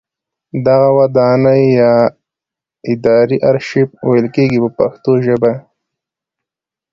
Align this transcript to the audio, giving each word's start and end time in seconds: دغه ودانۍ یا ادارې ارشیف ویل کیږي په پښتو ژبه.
دغه 0.65 0.89
ودانۍ 0.97 1.63
یا 1.81 1.93
ادارې 2.91 3.37
ارشیف 3.49 3.89
ویل 4.09 4.27
کیږي 4.35 4.59
په 4.63 4.69
پښتو 4.77 5.11
ژبه. 5.25 5.53